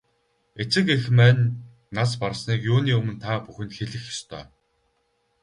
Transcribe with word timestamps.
Эцэг 0.61 0.87
эх 0.95 1.03
маань 1.17 1.43
нас 1.95 2.11
барсныг 2.21 2.61
юуны 2.73 2.91
өмнө 2.99 3.15
та 3.23 3.31
бүхэнд 3.45 3.71
хэлэх 3.77 4.03
ёстой. 4.13 4.45